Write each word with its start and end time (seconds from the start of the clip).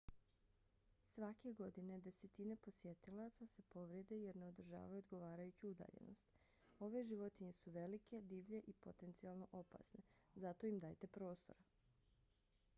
svake 1.09 1.51
godine 1.57 1.97
desetine 2.05 2.55
posjetilaca 2.67 3.47
se 3.47 3.63
povrijede 3.73 4.17
jer 4.21 4.39
ne 4.43 4.47
održavaju 4.47 4.97
odgovarajuću 5.03 5.69
udaljenost. 5.73 6.33
ove 6.79 7.03
životinje 7.11 7.53
su 7.59 7.71
velike 7.77 8.21
divlje 8.33 8.61
i 8.73 8.77
potencijalno 8.87 9.47
opasne. 9.61 10.03
zato 10.33 10.67
im 10.73 10.79
dajte 10.89 11.07
prostora 11.07 11.69